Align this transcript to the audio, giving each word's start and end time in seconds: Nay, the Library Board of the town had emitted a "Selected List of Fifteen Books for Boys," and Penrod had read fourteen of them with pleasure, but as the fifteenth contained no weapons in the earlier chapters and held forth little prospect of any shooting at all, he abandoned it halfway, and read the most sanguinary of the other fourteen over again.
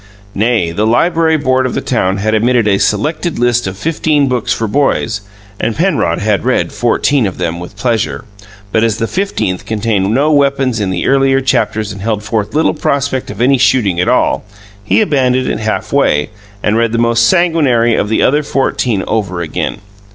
Nay, 0.33 0.71
the 0.71 0.87
Library 0.87 1.37
Board 1.37 1.67
of 1.67 1.75
the 1.75 1.79
town 1.79 2.17
had 2.17 2.33
emitted 2.33 2.67
a 2.67 2.79
"Selected 2.79 3.37
List 3.37 3.67
of 3.67 3.77
Fifteen 3.77 4.27
Books 4.27 4.51
for 4.51 4.67
Boys," 4.67 5.21
and 5.59 5.75
Penrod 5.75 6.17
had 6.17 6.43
read 6.43 6.71
fourteen 6.71 7.27
of 7.27 7.37
them 7.37 7.59
with 7.59 7.77
pleasure, 7.77 8.25
but 8.71 8.83
as 8.83 8.97
the 8.97 9.05
fifteenth 9.05 9.67
contained 9.67 10.11
no 10.11 10.31
weapons 10.31 10.79
in 10.79 10.89
the 10.89 11.05
earlier 11.05 11.39
chapters 11.39 11.91
and 11.91 12.01
held 12.01 12.23
forth 12.23 12.55
little 12.55 12.73
prospect 12.73 13.29
of 13.29 13.41
any 13.41 13.59
shooting 13.59 13.99
at 13.99 14.07
all, 14.09 14.43
he 14.83 15.01
abandoned 15.01 15.45
it 15.47 15.59
halfway, 15.59 16.31
and 16.63 16.77
read 16.77 16.93
the 16.93 16.97
most 16.97 17.27
sanguinary 17.29 17.93
of 17.93 18.09
the 18.09 18.23
other 18.23 18.41
fourteen 18.41 19.03
over 19.05 19.41
again. 19.41 19.81